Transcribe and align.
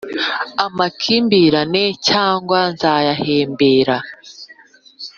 Amakimbiran 0.65 1.73
cyangwa 2.07 2.59
zayahembera 2.81 3.97